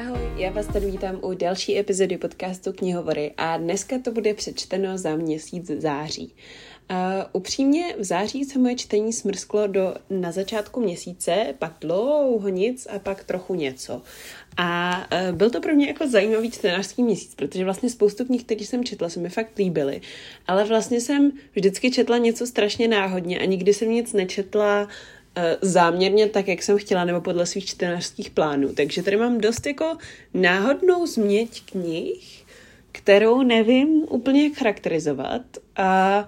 [0.00, 4.98] Ahoj, já vás tady vítám u další epizody podcastu Knihovory a dneska to bude přečteno
[4.98, 6.34] za měsíc září.
[6.90, 6.96] Uh,
[7.32, 12.98] upřímně v září se moje čtení smrsklo do na začátku měsíce, pak dlouho nic a
[12.98, 14.02] pak trochu něco.
[14.56, 14.98] A
[15.30, 18.84] uh, byl to pro mě jako zajímavý čtenářský měsíc, protože vlastně spoustu knih, které jsem
[18.84, 20.00] četla, se mi fakt líbily,
[20.46, 24.88] ale vlastně jsem vždycky četla něco strašně náhodně a nikdy jsem nic nečetla Eh,
[25.60, 28.74] záměrně tak, jak jsem chtěla, nebo podle svých čtenářských plánů.
[28.74, 29.96] Takže tady mám dost jako
[30.34, 32.44] náhodnou změť knih,
[32.92, 35.42] kterou nevím úplně jak charakterizovat
[35.76, 36.26] a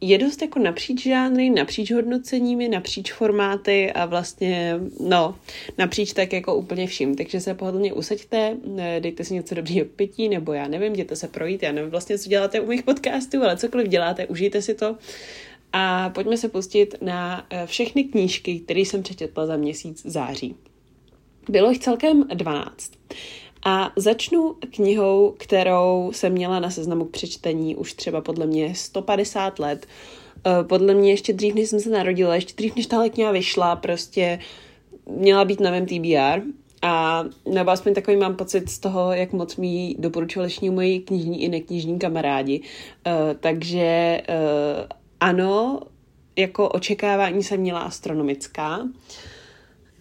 [0.00, 5.36] je dost jako napříč žánry, napříč hodnoceními, napříč formáty a vlastně, no,
[5.78, 7.14] napříč tak jako úplně vším.
[7.14, 11.28] Takže se pohodlně usaďte, eh, dejte si něco dobrého pití, nebo já nevím, jděte se
[11.28, 14.96] projít, já nevím vlastně, co děláte u mých podcastů, ale cokoliv děláte, užijte si to
[15.72, 20.54] a pojďme se pustit na eh, všechny knížky, které jsem přečetla za měsíc září.
[21.48, 22.92] Bylo jich celkem 12.
[23.64, 29.58] A začnu knihou, kterou jsem měla na seznamu k přečtení už třeba podle mě 150
[29.58, 29.86] let.
[30.46, 33.76] Eh, podle mě ještě dřív, než jsem se narodila, ještě dřív, než tahle kniha vyšla,
[33.76, 34.38] prostě
[35.06, 36.42] měla být na mém TBR.
[36.82, 41.48] A nebo aspoň takový mám pocit z toho, jak moc mi doporučovali moji knižní i
[41.48, 42.60] neknižní kamarádi.
[42.60, 45.80] Uh, takže uh, ano,
[46.36, 48.88] jako očekávání jsem měla astronomická,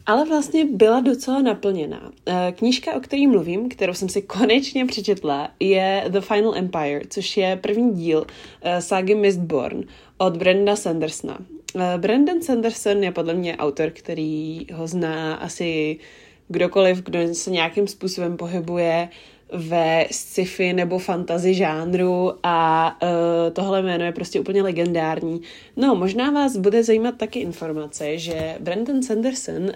[0.06, 2.12] ale vlastně byla docela naplněná.
[2.26, 7.38] Eh, knížka, o které mluvím, kterou jsem si konečně přečetla, je The Final Empire, což
[7.38, 9.84] je první díl uh, ságy Mistborn
[10.18, 11.38] od Brenda Sandersona.
[11.76, 16.00] Uh, Brandon Sanderson je podle mě autor, který ho zná asi
[16.48, 19.10] kdokoliv, kdo se nějakým způsobem pohybuje
[19.54, 23.10] ve sci-fi nebo fantasy žánru a uh,
[23.54, 25.42] tohle jméno je prostě úplně legendární.
[25.76, 29.70] No, možná vás bude zajímat taky informace, že Brandon Sanderson uh,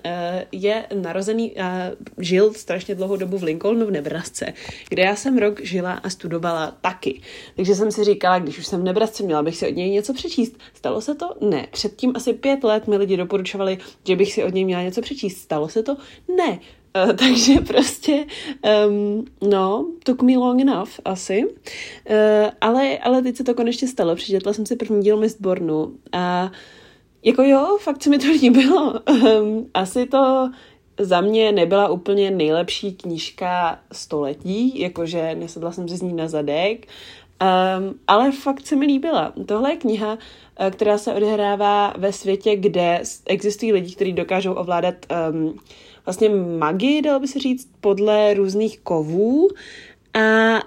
[0.52, 4.54] je narozený a uh, žil strašně dlouhou dobu v Lincolnu v Nebrasce,
[4.90, 7.22] kde já jsem rok žila a studovala taky.
[7.56, 10.14] Takže jsem si říkala, když už jsem v Nebrasce, měla bych si od něj něco
[10.14, 10.58] přečíst.
[10.74, 11.30] Stalo se to?
[11.42, 11.68] Ne.
[11.72, 13.78] Předtím asi pět let mi lidi doporučovali,
[14.08, 15.38] že bych si od něj měla něco přečíst.
[15.38, 15.98] Stalo se to?
[16.38, 16.60] Ne.
[16.96, 18.26] Uh, takže prostě,
[18.88, 21.44] um, no, took me long enough asi.
[21.46, 24.16] Uh, ale, ale teď se to konečně stalo.
[24.16, 26.52] Přečetla jsem si první díl Mistbornu a
[27.24, 28.94] jako jo, fakt se mi to líbilo.
[29.10, 30.50] Um, asi to
[31.00, 36.88] za mě nebyla úplně nejlepší knížka století, jakože nesedla jsem si z ní na zadek,
[37.42, 39.34] um, ale fakt se mi líbila.
[39.46, 40.18] Tohle je kniha,
[40.72, 44.96] která se odehrává ve světě, kde existují lidi, kteří dokážou ovládat
[45.32, 45.60] um,
[46.06, 46.30] vlastně
[46.60, 49.50] magii, dalo by se říct, podle různých kovů.
[50.14, 50.60] A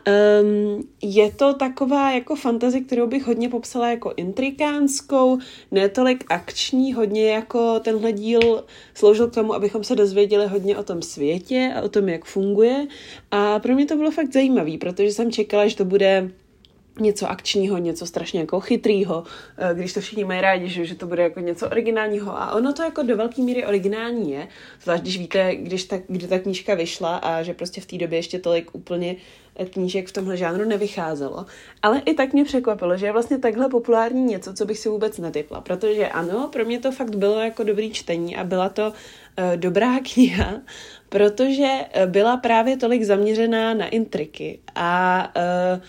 [0.42, 5.38] um, je to taková jako fantazie, kterou bych hodně popsala jako intrikánskou,
[5.70, 8.64] ne tolik akční, hodně jako tenhle díl
[8.94, 12.86] sloužil k tomu, abychom se dozvěděli hodně o tom světě a o tom, jak funguje.
[13.30, 16.30] A pro mě to bylo fakt zajímavé, protože jsem čekala, že to bude
[17.00, 19.24] něco akčního, něco strašně jako chytrýho,
[19.58, 22.72] eh, když to všichni mají rádi, že, že to bude jako něco originálního a ono
[22.72, 24.48] to jako do velké míry originální je,
[24.82, 28.18] zvlášť když víte, když ta, kdy ta knížka vyšla a že prostě v té době
[28.18, 29.16] ještě tolik úplně
[29.56, 31.46] eh, knížek v tomhle žánru nevycházelo.
[31.82, 35.18] Ale i tak mě překvapilo, že je vlastně takhle populární něco, co bych si vůbec
[35.18, 39.56] netypla, protože ano, pro mě to fakt bylo jako dobrý čtení a byla to uh,
[39.56, 40.60] dobrá kniha,
[41.08, 41.68] protože
[42.06, 45.80] byla právě tolik zaměřená na intriky a uh,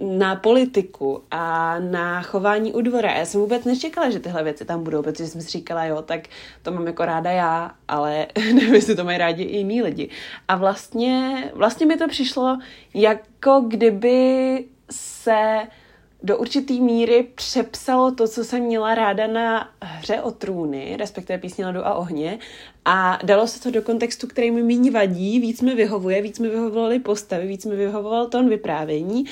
[0.00, 3.12] na politiku a na chování u dvora.
[3.12, 6.20] Já jsem vůbec nečekala, že tyhle věci tam budou, protože jsem si říkala, jo, tak
[6.62, 10.08] to mám jako ráda já, ale nevím, jestli to mají rádi i jiní lidi.
[10.48, 12.58] A vlastně, vlastně mi to přišlo,
[12.94, 15.60] jako kdyby se
[16.22, 21.66] do určitý míry přepsalo to, co jsem měla ráda na hře o trůny, respektive písně
[21.66, 22.38] Ledu a ohně,
[22.84, 26.48] a dalo se to do kontextu, který mi méně vadí, víc mi vyhovuje, víc mi
[26.48, 29.24] vyhovovaly postavy, víc mi vyhovoval tón vyprávění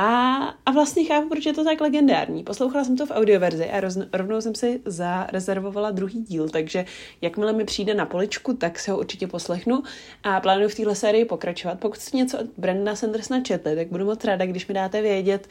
[0.00, 0.36] a,
[0.66, 2.44] a vlastně chápu, proč je to tak legendární.
[2.44, 6.84] Poslouchala jsem to v audioverzi a roz, rovnou jsem si zarezervovala druhý díl, takže
[7.20, 9.82] jakmile mi přijde na poličku, tak se ho určitě poslechnu
[10.22, 11.80] a plánuju v téhle sérii pokračovat.
[11.80, 15.48] Pokud jste něco od Brandona Sandersona četli, tak budu moc ráda, když mi dáte vědět,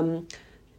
[0.00, 0.26] um,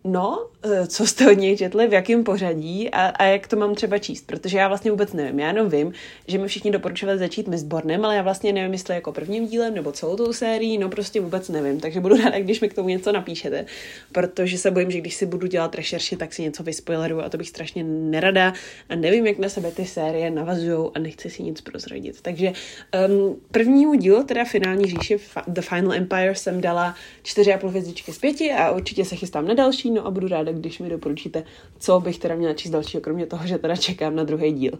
[0.03, 3.75] no, eh, co jste od něj četli, v jakém pořadí a, a jak to mám
[3.75, 5.39] třeba číst, protože já vlastně vůbec nevím.
[5.39, 5.93] Já jenom vím,
[6.27, 9.91] že mi všichni doporučovali začít Mistbornem, ale já vlastně nevím, jestli jako prvním dílem nebo
[9.91, 11.79] celou tou sérií, no prostě vůbec nevím.
[11.79, 13.65] Takže budu ráda, když mi k tomu něco napíšete,
[14.11, 17.37] protože se bojím, že když si budu dělat rešerši, tak si něco vyspoileru a to
[17.37, 18.53] bych strašně nerada
[18.89, 22.21] a nevím, jak na sebe ty série navazují a nechci si nic prozradit.
[22.21, 22.53] Takže
[23.07, 25.17] um, prvnímu dílu, teda finální říši
[25.47, 29.88] The Final Empire, jsem dala 4,5 hvězdičky z 5 a určitě se chystám na další
[29.91, 31.43] no a budu ráda, když mi doporučíte,
[31.79, 34.73] co bych teda měla číst dalšího, kromě toho, že teda čekám na druhý díl.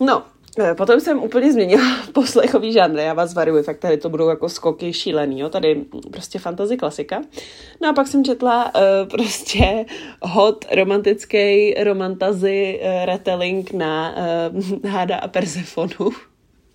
[0.00, 0.22] No,
[0.58, 4.48] Eh, potom jsem úplně změnila poslechový žánr, já vás varuji, fakt tady to budou jako
[4.48, 7.22] skoky šílený, jo, tady prostě fantasy klasika.
[7.82, 9.86] No a pak jsem četla uh, prostě
[10.22, 14.14] hot romantický romantazy uh, retelling na
[14.82, 16.10] uh, Háda a Persefonu.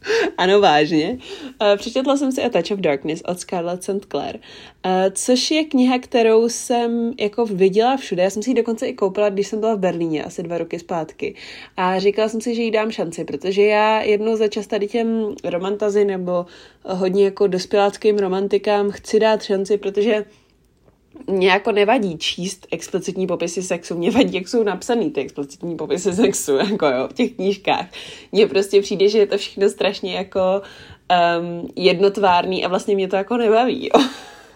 [0.38, 1.18] Ano, vážně.
[1.62, 4.06] Uh, přečetla jsem si A Touch of Darkness od Scarlett St.
[4.12, 4.36] Clair,
[4.86, 8.24] uh, což je kniha, kterou jsem jako viděla všude.
[8.24, 10.80] Já jsem si ji dokonce i koupila, když jsem byla v Berlíně asi dva roky
[10.80, 11.36] zpátky.
[11.78, 15.36] A říkala jsem si, že jí dám šanci, protože já jednou za čas tady těm
[15.44, 16.46] romantazy nebo
[16.84, 20.26] hodně jako dospěláckým romantikám chci dát šanci, protože
[21.28, 26.14] mě jako nevadí číst explicitní popisy sexu, mě vadí, jak jsou napsaný ty explicitní popisy
[26.14, 27.86] sexu, jako jo, v těch knížkách.
[28.32, 30.62] Mně prostě přijde, že je to všechno strašně jako
[31.42, 34.02] um, jednotvárný a vlastně mě to jako nebaví, jo.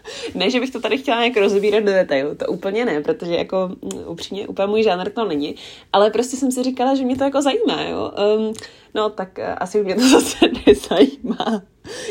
[0.36, 3.72] ne, že bych to tady chtěla nějak rozbírat do detailu, to úplně ne, protože jako
[3.82, 5.56] mm, upřímně úplně můj žánr to není,
[5.94, 8.12] ale prostě jsem si říkala, že mě to jako zajímá, jo.
[8.38, 8.54] Um,
[8.96, 11.62] no tak uh, asi mě to zase nezajímá.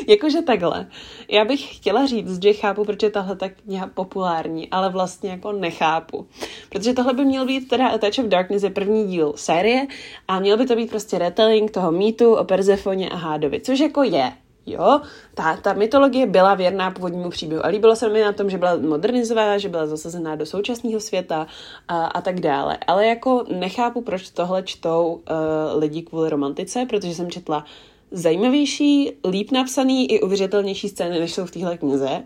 [0.08, 0.86] Jakože takhle.
[1.28, 5.52] Já bych chtěla říct, že chápu, proč je tahle tak kniha populární, ale vlastně jako
[5.52, 6.26] nechápu.
[6.68, 9.86] Protože tohle by měl být teda A Touch of Darkness je první díl série
[10.28, 14.02] a měl by to být prostě retelling toho mýtu o Perzefoně a Hádovi, což jako
[14.02, 14.32] je.
[14.66, 15.00] Jo,
[15.34, 18.76] ta, ta mytologie byla věrná původnímu příběhu a líbilo se mi na tom, že byla
[18.76, 21.46] modernizovaná, že byla zasazená do současného světa
[21.88, 22.78] a, a tak dále.
[22.86, 27.64] Ale jako nechápu, proč tohle čtou uh, lidi kvůli romantice, protože jsem četla
[28.10, 32.22] zajímavější, líp napsaný i uvěřitelnější scény, než jsou v téhle knize.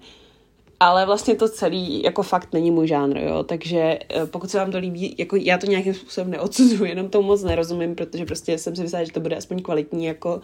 [0.80, 3.42] Ale vlastně to celý jako fakt není můj žánr, jo.
[3.42, 7.28] Takže eh, pokud se vám to líbí, jako já to nějakým způsobem neodsuzuji, jenom tomu
[7.28, 10.40] moc nerozumím, protože prostě jsem si myslela, že to bude aspoň kvalitní jako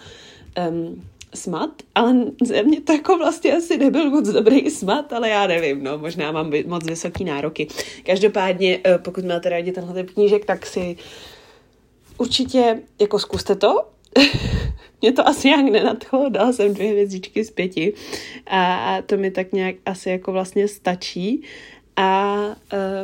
[0.70, 1.02] um,
[1.34, 2.14] smat, ale
[2.44, 6.32] ze mě to jako vlastně asi nebyl moc dobrý smat, ale já nevím, no, možná
[6.32, 7.67] mám moc vysoký nároky.
[8.06, 10.96] Každopádně, eh, pokud máte rádi tenhle typ knížek, tak si
[12.19, 13.75] určitě jako zkuste to.
[15.00, 17.93] mě to asi nějak nenadchlo, dala jsem dvě hvězdičky z pěti
[18.46, 21.43] a to mi tak nějak asi jako vlastně stačí.
[21.96, 22.36] A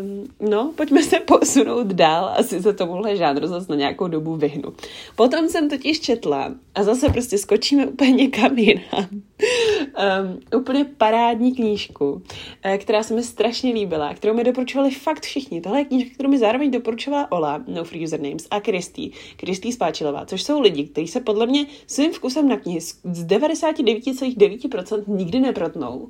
[0.01, 4.73] um, no, pojďme se posunout dál, asi se tomuhle žánru zase na nějakou dobu vyhnu.
[5.17, 9.09] Potom jsem totiž četla a zase prostě skočíme úplně někam jinam.
[9.11, 12.23] Um, úplně parádní knížku,
[12.63, 15.61] eh, která se mi strašně líbila, kterou mi doporučovali fakt všichni.
[15.61, 20.27] Tohle je knížka, kterou mi zároveň doporučovala Ola, No Free Usernames, a Kristý, Kristý Spáčilová,
[20.27, 26.09] což jsou lidi, kteří se podle mě svým vkusem na knihy z 99,9% nikdy neprotnou.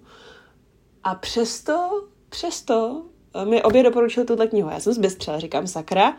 [1.04, 3.02] A přesto přesto
[3.34, 4.70] eh, mi obě doporučili tuhle knihu.
[4.70, 6.16] Já jsem zbystřela, říkám sakra,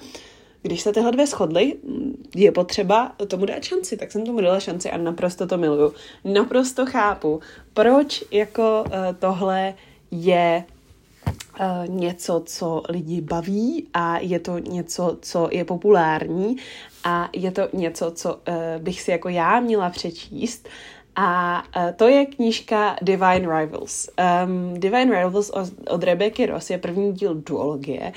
[0.61, 4.59] když se tyhle dvě shodly, mm, je potřeba tomu dát šanci, tak jsem tomu dala
[4.59, 5.93] šanci a naprosto to miluju.
[6.23, 7.39] Naprosto chápu,
[7.73, 9.73] proč jako uh, tohle
[10.11, 10.63] je
[11.59, 16.57] uh, něco, co lidi baví a je to něco, co je populární
[17.03, 18.39] a je to něco, co
[18.77, 20.69] bych si jako já měla přečíst.
[21.21, 24.09] A uh, to je knížka Divine Rivals.
[24.45, 28.11] Um, Divine Rivals od, od Rebecca Ross je první díl duologie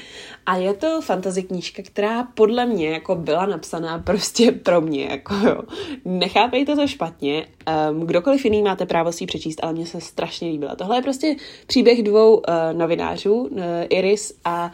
[0.46, 5.34] a je to fantasy knížka, která podle mě jako byla napsaná prostě pro mě, jako
[5.34, 5.62] jo.
[6.04, 7.46] Nechápejte to špatně,
[7.90, 10.76] um, kdokoliv jiný máte právo si ji přečíst, ale mně se strašně líbila.
[10.76, 14.72] Tohle je prostě příběh dvou uh, novinářů, uh, Iris a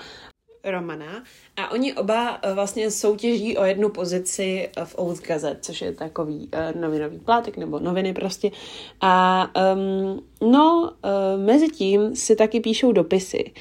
[0.70, 1.24] Romana
[1.56, 6.48] a oni oba uh, vlastně soutěží o jednu pozici v Old Gazette, což je takový
[6.54, 8.50] uh, novinový plátek nebo noviny prostě.
[9.00, 10.22] A um,
[10.52, 13.52] no, uh, mezi tím si taky píšou dopisy,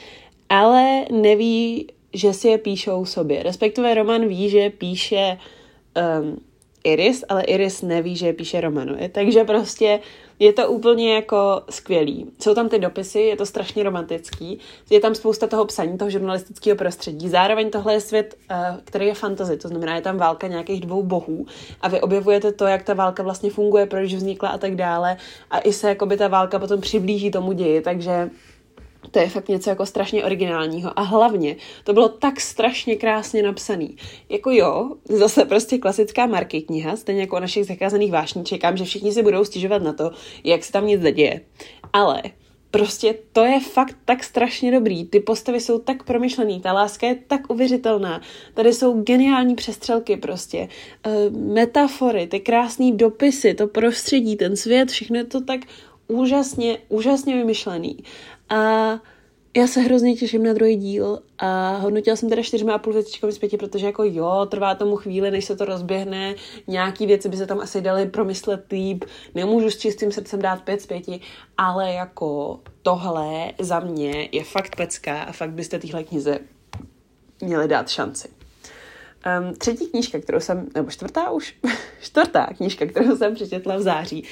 [0.49, 3.43] ale neví, že si je píšou sobě.
[3.43, 5.37] Respektive Roman ví, že píše
[6.21, 6.37] um,
[6.83, 8.95] Iris, ale Iris neví, že je píše Romanu.
[9.11, 9.99] Takže prostě
[10.39, 12.31] je to úplně jako skvělý.
[12.39, 16.77] Jsou tam ty dopisy, je to strašně romantický, je tam spousta toho psaní, toho žurnalistického
[16.77, 17.29] prostředí.
[17.29, 21.03] Zároveň tohle je svět, eh, který je fantasy, to znamená, je tam válka nějakých dvou
[21.03, 21.45] bohů
[21.81, 25.17] a vy objevujete to, jak ta válka vlastně funguje, proč vznikla a tak dále
[25.51, 28.29] a i se jakoby ta válka potom přiblíží tomu ději, takže
[29.11, 30.99] to je fakt něco jako strašně originálního.
[30.99, 33.95] A hlavně to bylo tak strašně krásně napsaný.
[34.29, 38.85] Jako jo, zase prostě klasická marky kniha, stejně jako o našich zakázaných vášní, čekám, že
[38.85, 40.11] všichni si budou stěžovat na to,
[40.43, 41.41] jak se tam nic neděje.
[41.93, 42.21] Ale
[42.71, 45.05] prostě to je fakt tak strašně dobrý.
[45.05, 48.21] Ty postavy jsou tak promyšlený, ta láska je tak uvěřitelná.
[48.53, 50.57] Tady jsou geniální přestřelky prostě.
[50.57, 55.59] E, metafory, ty krásné dopisy, to prostředí, ten svět, všechno je to tak
[56.07, 57.97] úžasně, úžasně vymyšlený.
[58.49, 58.91] A
[59.57, 63.33] já se hrozně těším na druhý díl a hodnotila jsem teda čtyřmi a půl věcičkami
[63.33, 66.35] z pěti, protože jako jo, trvá tomu chvíli, než se to rozběhne,
[66.67, 70.81] nějaký věci by se tam asi dali promyslet líp, nemůžu s čistým srdcem dát pět
[70.81, 71.21] z pěti,
[71.57, 76.39] ale jako tohle za mě je fakt pecka a fakt byste téhle knize
[77.41, 78.36] měli dát šanci.
[79.25, 81.55] Um, třetí knížka, kterou jsem, nebo čtvrtá už,
[82.01, 84.23] čtvrtá knížka, kterou jsem přečetla v září,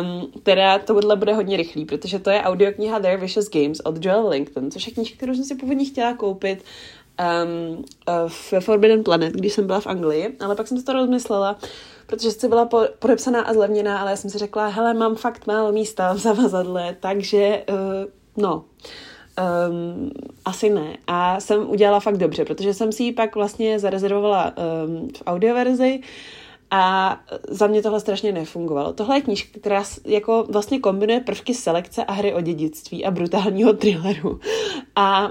[0.00, 4.26] um, která tohle bude hodně rychlý, protože to je audiokniha Their Vicious Games od Joel
[4.26, 6.64] Langton, což je knížka, kterou jsem si původně chtěla koupit
[7.44, 7.84] um,
[8.28, 11.58] v Forbidden Planet, když jsem byla v Anglii, ale pak jsem si to rozmyslela,
[12.06, 15.46] protože jsi byla po, podepsaná a zlevněná, ale já jsem si řekla, hele, mám fakt
[15.46, 17.76] málo místa v zavazadle, takže uh,
[18.42, 18.64] no,
[19.68, 20.10] Um,
[20.44, 20.96] asi ne.
[21.06, 26.00] A jsem udělala fakt dobře, protože jsem si ji pak vlastně zarezervovala um, v audioverzi
[26.70, 27.16] a
[27.48, 28.92] za mě tohle strašně nefungovalo.
[28.92, 33.72] Tohle je knížka, která jako vlastně kombinuje prvky selekce a hry o dědictví a brutálního
[33.72, 34.40] thrilleru.
[34.96, 35.30] A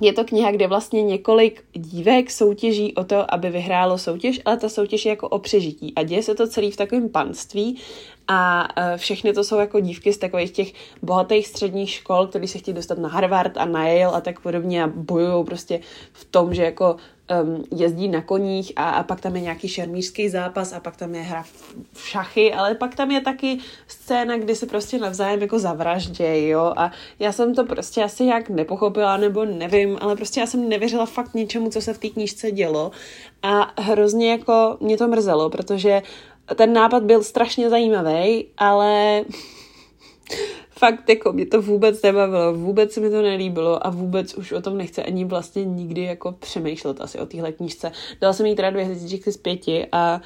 [0.00, 4.68] je to kniha, kde vlastně několik dívek soutěží o to, aby vyhrálo soutěž, ale ta
[4.68, 5.92] soutěž je jako o přežití.
[5.96, 7.78] A děje se to celý v takovém panství
[8.28, 12.58] a e, všechny to jsou jako dívky z takových těch bohatých středních škol, které se
[12.58, 15.80] chtějí dostat na Harvard a na Yale a tak podobně a bojují prostě
[16.12, 16.96] v tom, že jako
[17.42, 21.14] um, jezdí na koních a, a pak tam je nějaký šermířský zápas a pak tam
[21.14, 21.44] je hra
[21.92, 26.72] v šachy, ale pak tam je taky scéna, kdy se prostě navzájem jako zavraždějí, jo,
[26.76, 31.06] a já jsem to prostě asi jak nepochopila, nebo nevím, ale prostě já jsem nevěřila
[31.06, 32.90] fakt ničemu, co se v té knížce dělo.
[33.42, 36.02] A hrozně jako mě to mrzelo, protože
[36.54, 39.24] ten nápad byl strašně zajímavý, ale
[40.70, 44.60] fakt jako mě to vůbec nebavilo, vůbec se mi to nelíbilo a vůbec už o
[44.60, 47.92] tom nechce ani vlastně nikdy jako přemýšlet asi o téhle knížce.
[48.20, 50.20] Dala jsem jí teda dvě hvězdičky z pěti a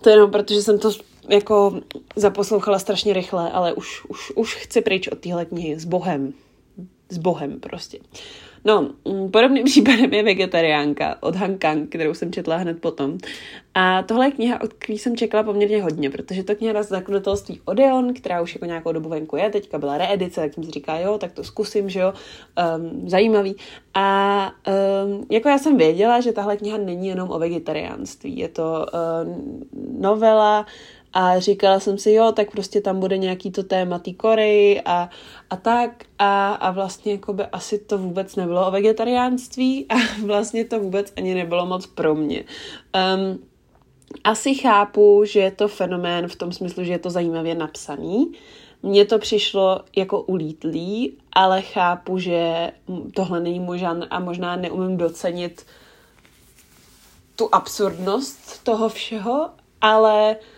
[0.00, 0.90] to jenom protože jsem to
[1.28, 1.80] jako
[2.16, 6.32] zaposlouchala strašně rychle, ale už, už, už chci pryč od téhle knihy s Bohem.
[7.10, 7.98] S Bohem prostě.
[8.64, 13.18] No, mm, podobným případem je vegetariánka od Han Kang, kterou jsem četla hned potom.
[13.74, 17.60] A tohle je kniha, od které jsem čekala poměrně hodně, protože to kniha z zakladatelství
[17.64, 20.98] Odeon, která už jako nějakou dobu venku je, teďka byla reedice, tak jsem si říká,
[20.98, 22.12] jo, tak to zkusím, že jo,
[22.78, 23.56] um, zajímavý.
[23.94, 24.52] A
[25.04, 28.86] um, jako já jsem věděla, že tahle kniha není jenom o vegetariánství, je to
[29.24, 29.68] um,
[30.00, 30.66] novela,
[31.12, 35.10] a říkala jsem si, jo, tak prostě tam bude nějaký to téma té Koreji a,
[35.50, 39.94] a tak a, a vlastně jako by asi to vůbec nebylo o vegetariánství a
[40.26, 42.44] vlastně to vůbec ani nebylo moc pro mě.
[43.16, 43.38] Um,
[44.24, 48.32] asi chápu, že je to fenomén v tom smyslu, že je to zajímavě napsaný.
[48.82, 52.72] Mně to přišlo jako ulítlý, ale chápu, že
[53.14, 55.66] tohle není můj žánr a možná neumím docenit
[57.36, 59.50] tu absurdnost toho všeho,
[59.80, 60.57] ale uh,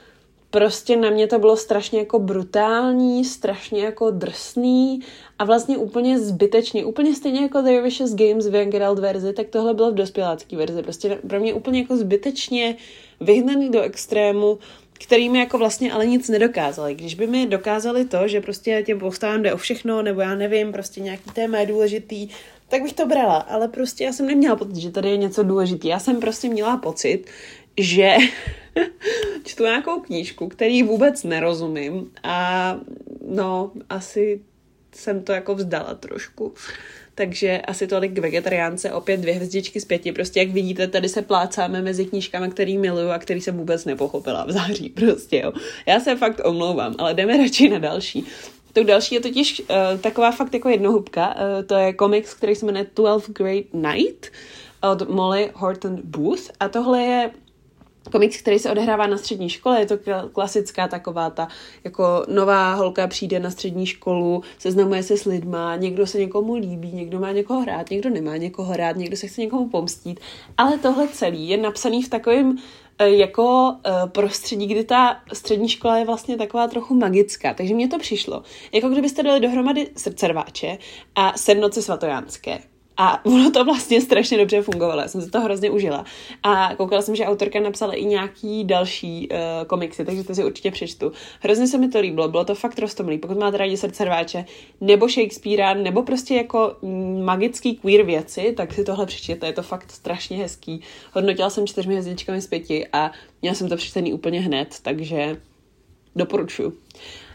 [0.50, 5.00] prostě na mě to bylo strašně jako brutální, strašně jako drsný
[5.38, 9.46] a vlastně úplně zbytečně, úplně stejně jako The Vicious Games v Young Adult verzi, tak
[9.48, 10.82] tohle bylo v dospělácké verzi.
[10.82, 12.76] Prostě pro mě úplně jako zbytečně
[13.20, 14.58] vyhnaný do extrému,
[15.04, 16.94] který mi jako vlastně ale nic nedokázali.
[16.94, 20.72] Když by mi dokázali to, že prostě těm postavám jde o všechno, nebo já nevím,
[20.72, 22.28] prostě nějaký téma je důležitý,
[22.68, 25.88] tak bych to brala, ale prostě já jsem neměla pocit, že tady je něco důležitý.
[25.88, 27.24] Já jsem prostě měla pocit,
[27.76, 28.16] že
[29.44, 32.76] čtu nějakou knížku, který vůbec nerozumím a
[33.28, 34.40] no, asi
[34.92, 36.54] jsem to jako vzdala trošku.
[37.14, 40.12] Takže asi tolik k vegetariánce, opět dvě hvězdičky z pěti.
[40.12, 44.44] Prostě jak vidíte, tady se plácáme mezi knížkami, který miluju a který jsem vůbec nepochopila
[44.44, 44.88] v září.
[44.94, 45.52] Prostě jo.
[45.86, 48.24] Já se fakt omlouvám, ale jdeme radši na další.
[48.72, 51.34] Tou další je totiž uh, taková fakt jako jednohubka.
[51.34, 54.32] Uh, to je komiks, který se jmenuje Twelve Great Night
[54.92, 56.50] od Molly Horton Booth.
[56.60, 57.30] A tohle je
[58.12, 59.98] komiks, který se odehrává na střední škole, je to
[60.32, 61.48] klasická taková ta,
[61.84, 66.92] jako nová holka přijde na střední školu, seznamuje se s lidma, někdo se někomu líbí,
[66.92, 70.20] někdo má někoho hrát, někdo nemá někoho hrát, někdo se chce někomu pomstít,
[70.58, 72.56] ale tohle celý je napsaný v takovém
[72.98, 77.54] eh, jako eh, prostředí, kdy ta střední škola je vlastně taková trochu magická.
[77.54, 78.42] Takže mně to přišlo,
[78.72, 80.78] jako kdybyste dali dohromady srdcerváče
[81.14, 82.69] a sednoce svatojánské.
[83.02, 86.04] A ono to vlastně strašně dobře fungovalo, já jsem si to hrozně užila.
[86.42, 90.70] A koukala jsem, že autorka napsala i nějaký další uh, komiksy, takže to si určitě
[90.70, 91.12] přečtu.
[91.40, 93.18] Hrozně se mi to líbilo, bylo to fakt roztomilý.
[93.18, 94.44] Pokud máte rádi srdce rváče,
[94.80, 96.76] nebo Shakespearea, nebo prostě jako
[97.24, 100.80] magický queer věci, tak si tohle přečtěte, je to fakt strašně hezký.
[101.12, 103.10] Hodnotila jsem čtyřmi hvězdičkami z pěti a
[103.42, 105.36] měla jsem to přečtený úplně hned, takže
[106.16, 106.72] doporučuji.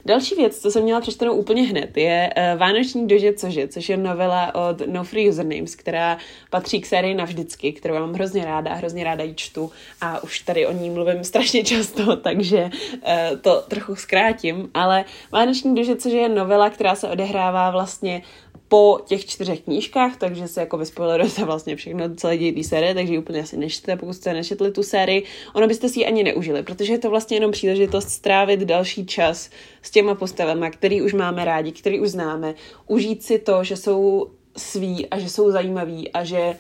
[0.08, 3.98] Další věc, co jsem měla přečtenou úplně hned, je uh, Vánoční dože cože, což je
[3.98, 6.18] novela od No Free Usernames, která
[6.50, 9.72] patří k sérii Navždycky, kterou mám hrozně ráda, hrozně ráda ji čtu
[10.02, 15.76] a už tady o ní mluvím strašně často, takže uh, to trochu zkrátím, ale Vánoční
[15.76, 18.22] dože cože je novela, která se odehrává vlastně
[18.68, 23.14] po těch čtyřech knížkách, takže se jako vyspoilerujete vlastně všechno, celé dějí té série, takže
[23.14, 25.24] ji úplně asi nečte, pokud jste nečetli tu sérii.
[25.54, 29.50] Ono byste si ji ani neužili, protože je to vlastně jenom příležitost strávit další čas
[29.82, 32.54] s těma postavami, který už máme rádi, který už známe,
[32.88, 36.58] užít si to, že jsou sví a že jsou zajímaví a že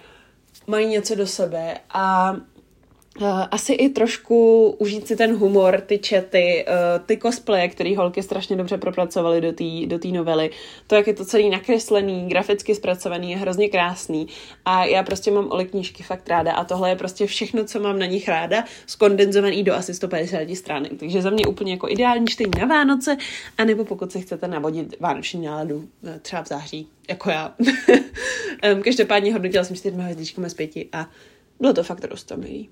[0.67, 2.35] mají něco do sebe a
[3.51, 8.55] asi i trošku užít si ten humor, ty čety, uh, ty cosplaye, který holky strašně
[8.55, 10.49] dobře propracovaly do té do tý novely.
[10.87, 14.27] To, jak je to celý nakreslený, graficky zpracovaný, je hrozně krásný.
[14.65, 17.99] A já prostě mám Oli knížky fakt ráda a tohle je prostě všechno, co mám
[17.99, 20.91] na nich ráda, skondenzovaný do asi 150 stránek.
[20.99, 23.17] Takže za mě úplně jako ideální čtení na Vánoce,
[23.57, 27.55] anebo pokud si chcete navodit vánoční náladu, eh, třeba v září, jako já.
[28.83, 31.09] každopádně hodnotila jsem čtyřmi hvězdičkami z pěti a
[31.59, 32.69] bylo to fakt rostomilý.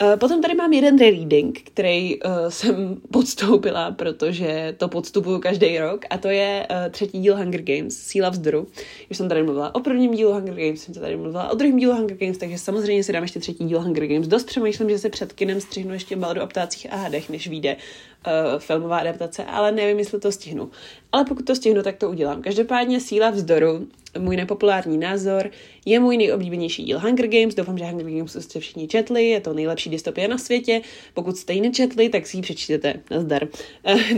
[0.00, 6.04] Eh, potom tady mám jeden rereading, který uh, jsem podstoupila, protože to podstupuju každý rok
[6.10, 8.66] a to je uh, třetí díl Hunger Games, Síla vzdoru.
[9.10, 11.94] Už jsem tady mluvila o prvním dílu Hunger Games, jsem tady mluvila o druhém dílu
[11.94, 14.28] Hunger Games, takže samozřejmě si dám ještě třetí díl Hunger Games.
[14.28, 17.76] Dost přemýšlím, že se před kinem střihnu ještě baldu o ptácích a hadech, než vyjde
[17.76, 20.70] uh, filmová adaptace, ale nevím, jestli to stihnu.
[21.12, 22.42] Ale pokud to stihnu, tak to udělám.
[22.42, 23.86] Každopádně Síla vzdoru
[24.18, 25.50] můj nepopulární názor,
[25.84, 27.54] je můj nejoblíbenější díl Hunger Games.
[27.54, 30.80] Doufám, že Hunger Games jste všichni četli, je to nejlepší dystopie na světě.
[31.14, 32.94] Pokud jste ji nečetli, tak si ji přečtěte.
[33.10, 33.48] Nazdar.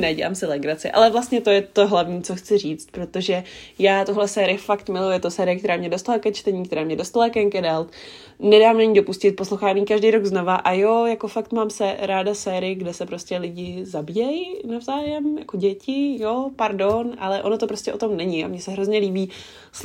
[0.00, 0.90] ne, dělám si legraci.
[0.90, 3.44] Ale vlastně to je to hlavní, co chci říct, protože
[3.78, 5.12] já tohle sérii fakt miluji.
[5.12, 7.90] Je to série, která mě dostala ke čtení, která mě dostala ke Kedalt.
[8.38, 12.34] Nedám na ní dopustit poslouchání každý rok znova a jo, jako fakt mám se ráda
[12.34, 17.92] sérii, kde se prostě lidi zabíjejí navzájem, jako děti, jo, pardon, ale ono to prostě
[17.92, 19.30] o tom není a mně se hrozně líbí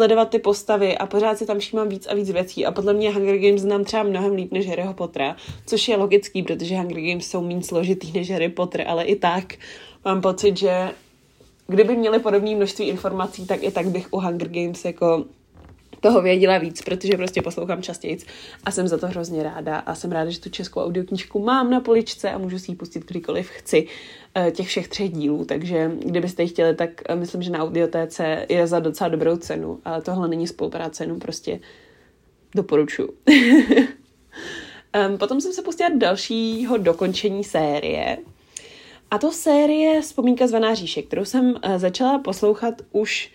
[0.01, 2.65] sledovat ty postavy a pořád si tam všímám víc a víc věcí.
[2.65, 6.43] A podle mě Hunger Games znám třeba mnohem líp než Harryho Pottera, což je logický,
[6.43, 9.53] protože Hunger Games jsou méně složitý než Harry Potter, ale i tak
[10.05, 10.91] mám pocit, že
[11.67, 15.25] kdyby měli podobné množství informací, tak i tak bych u Hunger Games jako
[16.01, 18.17] toho věděla víc, protože prostě poslouchám častěji
[18.63, 21.79] a jsem za to hrozně ráda a jsem ráda, že tu českou audioknižku mám na
[21.79, 23.87] poličce a můžu si ji pustit kdykoliv chci
[24.35, 28.45] eh, těch všech třech dílů, takže kdybyste ji chtěli, tak eh, myslím, že na audiotéce
[28.49, 31.59] je za docela dobrou cenu, ale tohle není spolupráce, jenom prostě
[32.55, 33.09] doporučuji.
[35.07, 38.17] um, potom jsem se pustila do dalšího dokončení série,
[39.11, 43.31] a to série Vzpomínka zvaná říše, kterou jsem uh, začala poslouchat už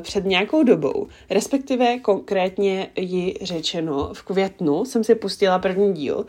[0.00, 6.26] před nějakou dobou, respektive konkrétně ji řečeno v květnu jsem si pustila první díl.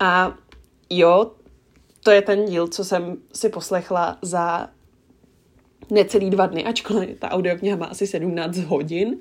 [0.00, 0.34] A
[0.90, 1.30] jo,
[2.02, 4.68] to je ten díl, co jsem si poslechla za
[5.90, 9.16] necelý dva dny, ačkoliv ta audiokniha má asi 17 hodin.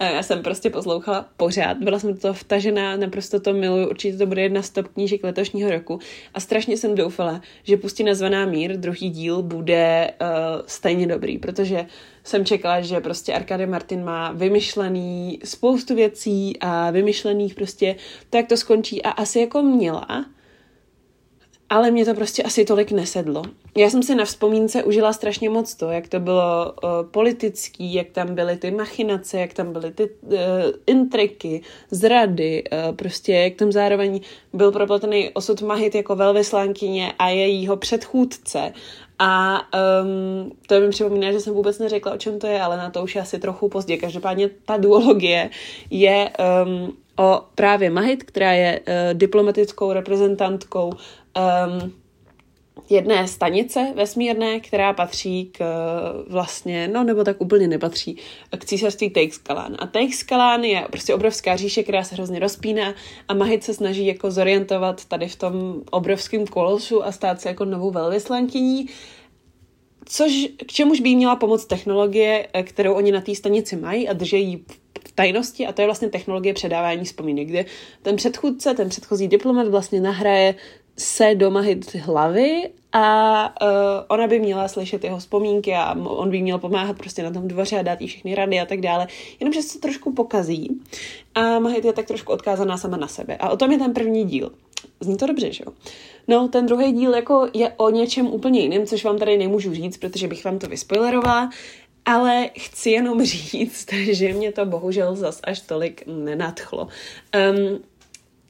[0.00, 4.42] Já jsem prostě poslouchala pořád, byla jsem to vtažená, naprosto to miluju, určitě to bude
[4.42, 5.98] jedna z top knížek letošního roku.
[6.34, 10.26] A strašně jsem doufala, že Pustí nazvaná mír, druhý díl, bude uh,
[10.66, 11.86] stejně dobrý, protože
[12.24, 17.96] jsem čekala, že prostě Arkady Martin má vymyšlený spoustu věcí a vymyšlených prostě
[18.30, 19.02] to, jak to skončí.
[19.02, 20.26] A asi jako měla,
[21.70, 23.42] ale mě to prostě asi tolik nesedlo.
[23.76, 28.08] Já jsem si na vzpomínce užila strašně moc to, jak to bylo uh, politický, jak
[28.08, 30.38] tam byly ty machinace, jak tam byly ty uh,
[30.86, 34.20] intriky, zrady, uh, prostě jak tam zároveň
[34.52, 38.72] byl propletený osud Mahit jako velvyslankyně a jejího předchůdce.
[39.18, 39.60] A
[40.02, 43.02] um, to mi připomíná, že jsem vůbec neřekla, o čem to je, ale na to
[43.02, 43.96] už je asi trochu pozdě.
[43.96, 45.50] Každopádně ta duologie
[45.90, 46.30] je
[46.64, 50.92] um, o právě Mahit, která je uh, diplomatickou reprezentantkou
[51.38, 51.92] um,
[52.90, 55.64] jedné stanice vesmírné, která patří k
[56.28, 58.16] vlastně, no nebo tak úplně nepatří,
[58.58, 59.76] k císařství Teixkalan.
[59.78, 62.94] A Teixkalan je prostě obrovská říše, která se hrozně rozpíná
[63.28, 67.64] a Mahit se snaží jako zorientovat tady v tom obrovském kolosu a stát se jako
[67.64, 68.86] novou velvyslankyní,
[70.04, 70.32] což,
[70.66, 74.64] k čemuž by měla pomoct technologie, kterou oni na té stanici mají a drží
[75.08, 77.64] v tajnosti a to je vlastně technologie předávání vzpomínek, kde
[78.02, 80.54] ten předchůdce, ten předchozí diplomat vlastně nahraje
[80.98, 83.68] se domahyt hlavy a uh,
[84.08, 87.78] ona by měla slyšet jeho vzpomínky a on by měl pomáhat prostě na tom dvoře
[87.78, 89.06] a dát jí všechny rady a tak dále.
[89.40, 90.80] Jenomže se to trošku pokazí
[91.34, 93.36] a Mahit je tak trošku odkázaná sama na sebe.
[93.36, 94.52] A o tom je ten první díl.
[95.00, 95.72] Zní to dobře, že jo?
[96.28, 99.96] No, ten druhý díl jako je o něčem úplně jiném, což vám tady nemůžu říct,
[99.96, 101.50] protože bych vám to vyspoilerovala,
[102.04, 106.88] ale chci jenom říct, že mě to bohužel zas až tolik nenadchlo.
[107.52, 107.78] Um,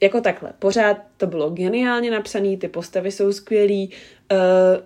[0.01, 3.91] jako takhle, pořád to bylo geniálně napsané, ty postavy jsou skvělý,
[4.33, 4.39] uh,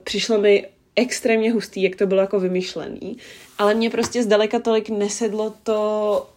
[0.04, 3.16] přišlo mi extrémně hustý, jak to bylo jako vymyšlený,
[3.58, 6.28] ale mě prostě zdaleka tolik nesedlo to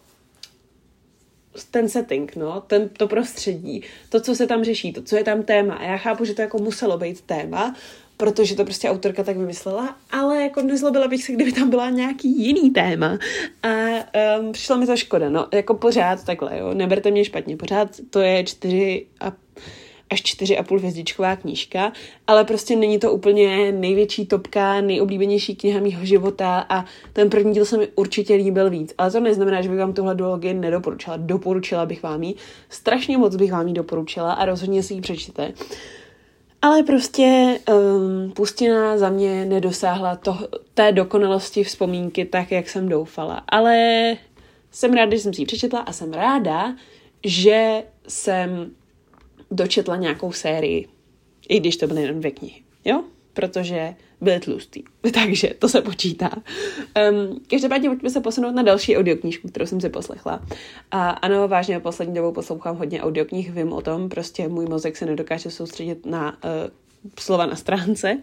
[1.71, 5.43] ten setting, no, ten, to prostředí, to, co se tam řeší, to, co je tam
[5.43, 5.75] téma.
[5.75, 7.75] A já chápu, že to jako muselo být téma,
[8.17, 12.43] protože to prostě autorka tak vymyslela, ale jako nezlobila bych se, kdyby tam byla nějaký
[12.43, 13.17] jiný téma.
[13.63, 13.69] A
[14.39, 18.19] um, přišla mi to škoda, no, jako pořád takhle, jo, neberte mě špatně, pořád to
[18.19, 19.31] je čtyři a
[20.09, 21.91] až 4,5 hvězdičková knížka,
[22.27, 27.65] ale prostě není to úplně největší topka, nejoblíbenější kniha mého života a ten první díl
[27.65, 28.93] se mi určitě líbil víc.
[28.97, 31.17] Ale to neznamená, že bych vám tuhle duologii nedoporučila.
[31.17, 32.35] Doporučila bych vám ji.
[32.69, 35.53] Strašně moc bych vám ji doporučila a rozhodně si ji přečtěte.
[36.65, 40.37] Ale prostě um, pustina za mě nedosáhla to,
[40.73, 43.43] té dokonalosti vzpomínky tak, jak jsem doufala.
[43.47, 43.77] Ale
[44.71, 46.75] jsem ráda, že jsem si ji přečetla a jsem ráda,
[47.25, 48.71] že jsem
[49.51, 50.87] dočetla nějakou sérii,
[51.49, 53.03] i když to byly jen dvě knihy, jo?
[53.33, 54.83] Protože byly tlustý.
[55.13, 56.31] Takže to se počítá.
[57.11, 60.41] Um, každopádně pojďme se posunout na další audioknížku, kterou jsem si poslechla.
[60.91, 65.05] A ano, vážně poslední dobou poslouchám hodně audioknih, vím o tom, prostě můj mozek se
[65.05, 66.49] nedokáže soustředit na uh,
[67.19, 68.17] slova na stránce.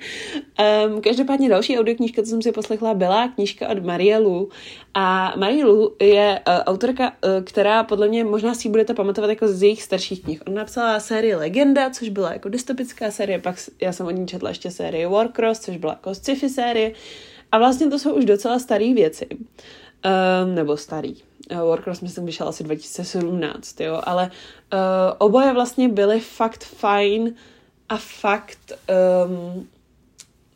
[0.87, 4.49] Um, každopádně další audioknížka, co jsem si poslechla, byla knížka od Marielu.
[4.95, 9.63] A Marielu je uh, autorka, uh, která podle mě možná si budete pamatovat jako z
[9.63, 10.43] jejich starších knih.
[10.47, 14.49] Ona napsala sérii Legenda, což byla jako dystopická série, pak já jsem od ní četla
[14.49, 16.93] ještě sérii Warcross, což byla jako sci-fi série.
[17.53, 19.27] A vlastně to jsou už docela staré věci.
[19.33, 21.17] Um, nebo starý.
[21.51, 24.31] Uh, Warcross myslím vyšel asi 2017, jo, ale
[24.73, 24.79] uh,
[25.19, 27.35] oboje vlastně byly fakt fajn
[27.93, 28.73] a fakt
[29.27, 29.69] um,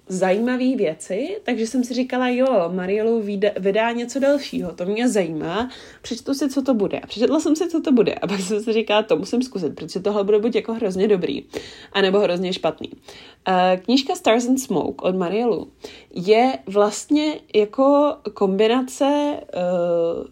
[0.09, 3.23] zajímavé věci, takže jsem si říkala, jo, Marielu
[3.59, 5.71] vydá něco dalšího, to mě zajímá,
[6.03, 6.99] přečtu si, co to bude.
[6.99, 9.75] A přečetla jsem si, co to bude a pak jsem si říkala, to musím zkusit,
[9.75, 11.45] protože tohle bude buď jako hrozně dobrý,
[11.93, 12.93] anebo hrozně špatný.
[12.93, 15.73] Uh, knížka Stars and Smoke od Marielu
[16.15, 20.27] je vlastně jako kombinace uh,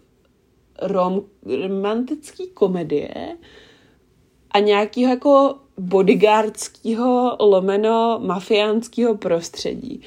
[0.81, 3.37] rom, romantický komedie
[4.51, 10.01] a nějakého jako bodyguardského lomeno mafiánského prostředí.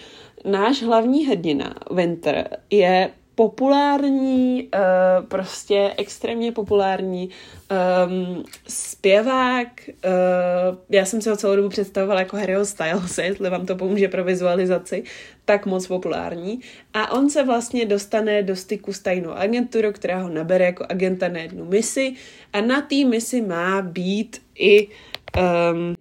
[0.45, 9.69] Náš hlavní hrdina, Winter, je populární, uh, prostě extrémně populární um, zpěvák.
[9.89, 14.09] Uh, já jsem si ho celou dobu představovala jako Harryho Styles, jestli vám to pomůže
[14.09, 15.03] pro vizualizaci,
[15.45, 16.61] tak moc populární.
[16.95, 21.29] A on se vlastně dostane do styku s tajnou agenturou, která ho nabere jako agenta
[21.29, 22.15] na jednu misi
[22.53, 24.89] a na té misi má být i
[25.37, 25.95] um,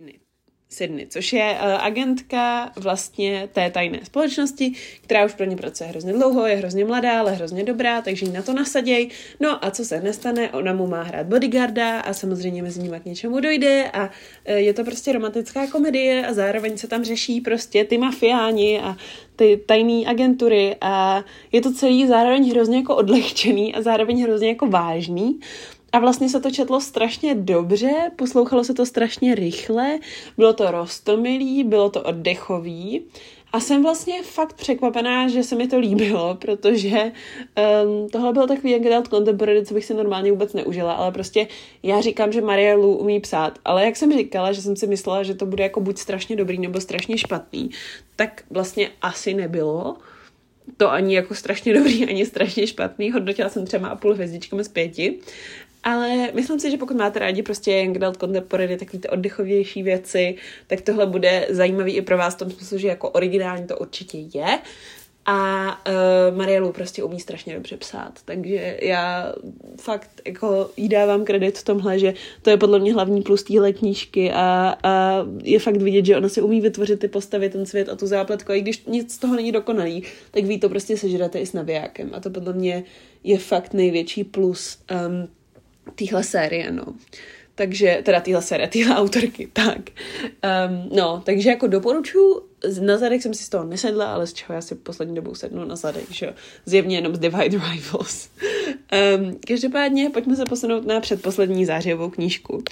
[0.70, 6.14] Sydney, což je uh, agentka vlastně té tajné společnosti, která už pro ně pracuje hrozně
[6.14, 9.10] dlouho, je hrozně mladá, ale hrozně dobrá, takže ji na to nasaděj.
[9.40, 13.06] No a co se nestane, ona mu má hrát bodyguarda a samozřejmě mezi nimi k
[13.06, 14.10] něčemu dojde a uh,
[14.56, 18.98] je to prostě romantická komedie a zároveň se tam řeší prostě ty mafiáni a
[19.36, 24.68] ty tajné agentury a je to celý zároveň hrozně jako odlehčený a zároveň hrozně jako
[24.68, 25.40] vážný.
[25.98, 30.00] A vlastně se to četlo strašně dobře, poslouchalo se to strašně rychle,
[30.38, 33.04] bylo to rostomilý, bylo to oddechový
[33.54, 37.12] a jsem vlastně fakt překvapená, že se mi to líbilo, protože
[37.84, 41.48] um, tohle byl takový adult contemporary, co bych si normálně vůbec neužila, ale prostě
[41.84, 45.24] já říkám, že Maria Lu umí psát, ale jak jsem říkala, že jsem si myslela,
[45.24, 47.70] že to bude jako buď strašně dobrý nebo strašně špatný,
[48.16, 49.98] tak vlastně asi nebylo
[50.78, 53.12] to ani jako strašně dobrý, ani strašně špatný.
[53.12, 55.20] Hodnotila jsem třeba a půl hvězdičkami z pěti.
[55.84, 60.36] Ale myslím si, že pokud máte rádi prostě young contemporary, takový ty oddechovější věci,
[60.68, 64.18] tak tohle bude zajímavý i pro vás v tom smyslu, že jako originální to určitě
[64.18, 64.60] je.
[65.30, 69.34] A uh, Marielu prostě umí strašně dobře psát, takže já
[69.82, 73.74] fakt jako jí dávám kredit v tomhle, že to je podle mě hlavní plus téhle
[73.74, 77.90] knížky a, a je fakt vidět, že ona si umí vytvořit ty postavy, ten svět
[77.90, 80.98] a tu zápletku a i když nic z toho není dokonalý, tak ví to prostě
[80.98, 82.84] sežrate i s navijákem a to podle mě
[83.24, 85.28] je fakt největší plus um,
[85.96, 86.86] téhle série, no.
[87.58, 89.78] Takže, teda téhle série, téhle autorky, tak.
[89.80, 92.42] Um, no, takže jako doporučuji,
[92.82, 95.66] na zadek jsem si z toho nesedla, ale z čeho já si poslední dobou sednu
[95.66, 96.34] na zadek, že.
[96.66, 98.30] Zjevně jenom z Divide Rivals.
[99.18, 102.64] Um, každopádně pojďme se posunout na předposlední zářijovou knížku.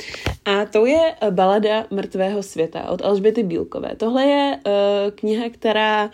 [0.46, 3.96] A to je Balada mrtvého světa od Alžběty Bílkové.
[3.98, 6.10] Tohle je uh, kniha, která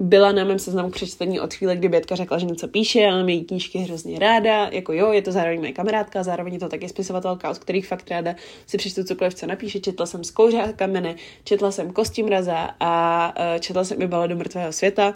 [0.00, 3.28] byla na mém seznamu přečtení od chvíle, kdy Bětka řekla, že něco píše, já mám
[3.28, 6.88] její knížky hrozně ráda, jako jo, je to zároveň moje kamarádka, zároveň je to taky
[6.88, 8.34] spisovatelka, od kterých fakt ráda
[8.66, 9.80] si přečtu cokoliv, co napíše.
[9.80, 14.36] Četla jsem Skouře a kamene, četla jsem Kosti mraza a uh, četla jsem i Baladu
[14.36, 15.14] mrtvého světa.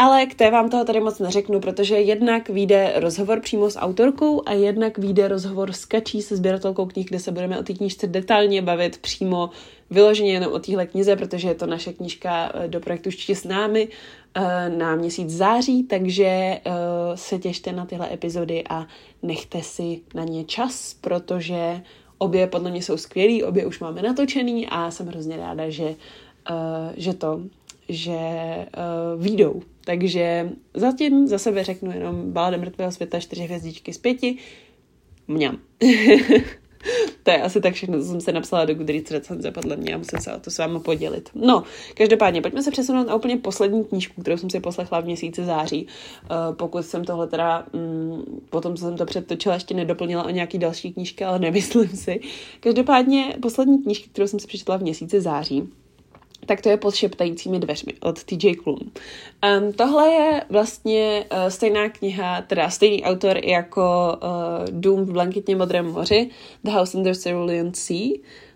[0.00, 4.42] Ale k té vám toho tady moc neřeknu, protože jednak vyjde rozhovor přímo s autorkou
[4.46, 8.06] a jednak vyjde rozhovor s Kačí se sběratelkou knih, kde se budeme o té knížce
[8.06, 9.50] detailně bavit přímo
[9.90, 13.44] vyloženě jenom o téhle knize, protože je to naše knížka eh, do projektu Určitě s
[13.44, 13.88] námi
[14.34, 16.60] eh, na měsíc září, takže eh,
[17.14, 18.86] se těšte na tyhle epizody a
[19.22, 21.82] nechte si na ně čas, protože
[22.18, 25.94] obě podle mě jsou skvělý, obě už máme natočený a jsem hrozně ráda, že,
[26.96, 27.40] že to,
[27.90, 28.18] že
[29.18, 29.62] výjdou.
[29.84, 34.36] Takže zatím za sebe řeknu jenom Balada mrtvého světa, čtyři hvězdičky z pěti.
[35.28, 35.58] Mňam.
[37.22, 39.98] to je asi tak všechno, co jsem se napsala do Goodreads recenze, podle mě, a
[39.98, 41.30] musím se o to s vámi podělit.
[41.34, 41.62] No,
[41.94, 45.86] každopádně, pojďme se přesunout na úplně poslední knížku, kterou jsem si poslechla v měsíci září.
[45.86, 50.58] Uh, pokud jsem tohle teda, um, potom co jsem to předtočila, ještě nedoplnila o nějaký
[50.58, 52.20] další knížky, ale nemyslím si.
[52.60, 55.68] Každopádně, poslední knížka, kterou jsem si přečetla v měsíci září,
[56.46, 58.78] tak to je pod šeptajícími dveřmi od TJ Klum.
[58.80, 65.56] Um, tohle je vlastně uh, stejná kniha, teda stejný autor jako uh, Dům v blankitně
[65.56, 66.30] modrém moři,
[66.64, 68.08] The House Under Cerulean Sea,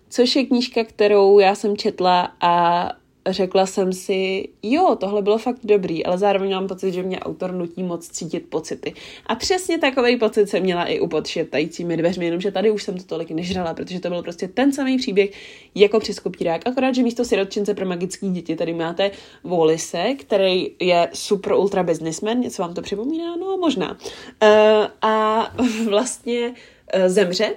[0.09, 2.89] což je knížka, kterou já jsem četla a
[3.27, 7.51] řekla jsem si, jo, tohle bylo fakt dobrý, ale zároveň mám pocit, že mě autor
[7.51, 8.93] nutí moc cítit pocity.
[9.25, 13.03] A přesně takový pocit jsem měla i u podšeptajícími dveřmi, jenomže tady už jsem to
[13.03, 15.29] tolik nežrala, protože to byl prostě ten samý příběh
[15.75, 16.67] jako přes kopírák.
[16.67, 19.11] Akorát, že místo sirotčince pro magické děti tady máte
[19.43, 23.35] Volise, který je super ultra businessman, něco vám to připomíná?
[23.35, 23.91] No, možná.
[23.91, 25.55] Uh, a
[25.89, 26.53] vlastně
[26.95, 27.55] uh, zemře,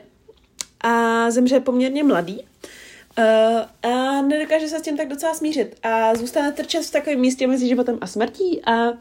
[0.80, 2.47] a zemře poměrně mladý
[3.18, 5.76] Uh, a nedokáže se s tím tak docela smířit.
[5.82, 8.92] A zůstane trčet v takovém místě mezi životem a smrtí a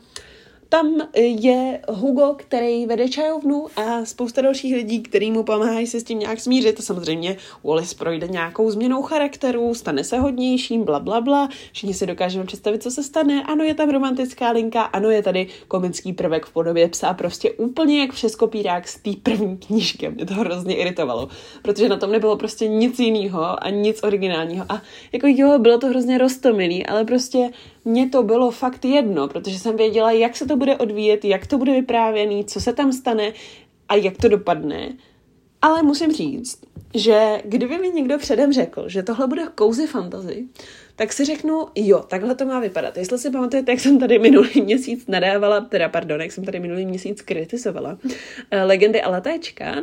[0.69, 6.03] tam je Hugo, který vede čajovnu a spousta dalších lidí, který mu pomáhají se s
[6.03, 6.79] tím nějak smířit.
[6.79, 11.49] A samozřejmě Wallis projde nějakou změnou charakteru, stane se hodnějším, bla, bla, bla.
[11.71, 13.43] Všichni si dokážeme představit, co se stane.
[13.43, 18.01] Ano, je tam romantická linka, ano, je tady komický prvek v podobě psa, prostě úplně
[18.01, 20.09] jak přes kopírák z té první knížky.
[20.09, 21.27] Mě to hrozně iritovalo,
[21.61, 24.65] protože na tom nebylo prostě nic jiného a nic originálního.
[24.69, 27.49] A jako jo, bylo to hrozně rostomilý, ale prostě
[27.87, 31.57] mně to bylo fakt jedno, protože jsem věděla, jak se to bude odvíjet, jak to
[31.57, 33.33] bude vyprávěný, co se tam stane
[33.89, 34.97] a jak to dopadne.
[35.61, 36.61] Ale musím říct,
[36.95, 40.47] že kdyby mi někdo předem řekl, že tohle bude cozy fantasy,
[40.95, 42.97] tak si řeknu, jo, takhle to má vypadat.
[42.97, 46.85] Jestli si pamatujete, jak jsem tady minulý měsíc nadávala, teda pardon, jak jsem tady minulý
[46.85, 48.09] měsíc kritizovala uh,
[48.63, 49.75] legendy a letéčka,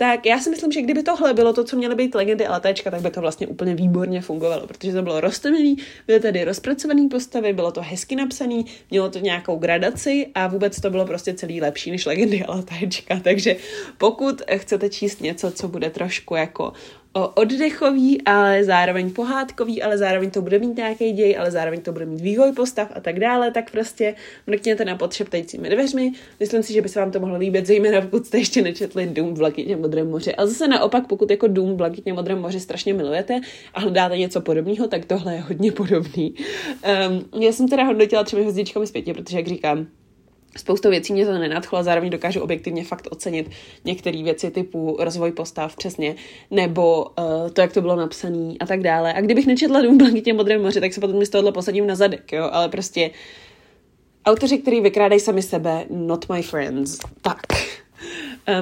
[0.00, 2.90] tak já si myslím, že kdyby tohle bylo to, co měly být legendy a latéčka,
[2.90, 7.52] tak by to vlastně úplně výborně fungovalo, protože to bylo roztomilý, byly tady rozpracované postavy,
[7.52, 11.90] bylo to hezky napsané, mělo to nějakou gradaci a vůbec to bylo prostě celý lepší
[11.90, 13.20] než legendy a latéčka.
[13.24, 13.56] Takže
[13.98, 16.72] pokud chcete číst něco, co bude trošku jako
[17.12, 22.06] oddechový, ale zároveň pohádkový, ale zároveň to bude mít nějaký děj, ale zároveň to bude
[22.06, 24.14] mít vývoj postav a tak dále, tak prostě
[24.46, 26.12] mrkněte na podšeptajícími dveřmi.
[26.40, 29.34] Myslím si, že by se vám to mohlo líbit, zejména pokud jste ještě nečetli Dům
[29.34, 30.34] v Blakitně modrém moři.
[30.34, 33.40] A zase naopak, pokud jako Dům v Blakitně modrém moři strašně milujete
[33.74, 36.34] a hledáte něco podobného, tak tohle je hodně podobný.
[37.32, 39.86] Um, já jsem teda hodnotila třemi hvězdičkami zpětě, protože, jak říkám,
[40.56, 43.50] Spoustu věcí mě to nenadchlo a zároveň dokážu objektivně fakt ocenit
[43.84, 46.14] některé věci typu rozvoj postav přesně,
[46.50, 49.14] nebo uh, to, jak to bylo napsané a tak dále.
[49.14, 51.94] A kdybych nečetla Dům Blankitě modré moře, tak se potom mi z tohohle posadím na
[51.94, 53.10] zadek, jo, ale prostě
[54.24, 56.98] autoři, který vykrádají sami sebe, not my friends.
[57.22, 57.40] Tak.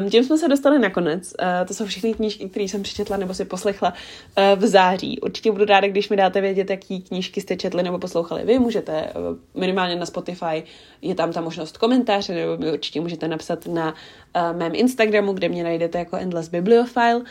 [0.01, 1.35] Um, tím jsme se dostali nakonec.
[1.43, 5.21] Uh, to jsou všechny knížky, které jsem přečetla nebo si poslechla uh, v září.
[5.21, 8.59] Určitě budu ráda, když mi dáte vědět, jaký knížky jste četli nebo poslouchali vy.
[8.59, 10.63] Můžete uh, minimálně na Spotify,
[11.03, 13.95] je tam ta možnost komentáře, nebo mi určitě můžete napsat na
[14.37, 17.17] uh, mém Instagramu, kde mě najdete jako Endless Bibliophile.
[17.17, 17.25] Uh,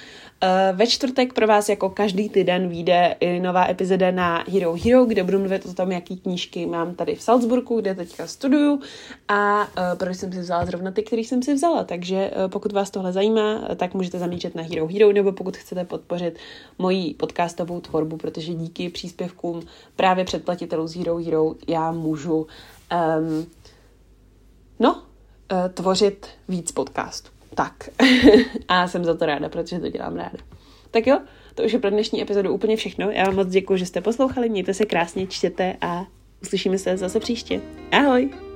[0.73, 5.39] ve čtvrtek pro vás jako každý týden vyjde nová epizoda na Hero Hero, kde budu
[5.39, 8.79] mluvit o tom, jaký knížky mám tady v Salzburgu, kde teďka studuju
[9.27, 11.83] a uh, proč jsem si vzala zrovna ty, které jsem si vzala.
[11.83, 16.37] Takže pokud vás tohle zajímá, tak můžete zamíčet na Hero Hero, nebo pokud chcete podpořit
[16.77, 19.61] moji podcastovou tvorbu, protože díky příspěvkům
[19.95, 23.47] právě předplatitelů z Hero Hero já můžu um,
[24.79, 27.29] no, uh, tvořit víc podcastů.
[27.55, 27.89] Tak.
[28.67, 30.37] a jsem za to ráda, protože to dělám ráda.
[30.91, 31.19] Tak jo,
[31.55, 33.11] to už je pro dnešní epizodu úplně všechno.
[33.11, 36.05] Já vám moc děkuji, že jste poslouchali, mějte se krásně, čtěte a
[36.41, 37.61] uslyšíme se zase příště.
[37.91, 38.46] Ahoj!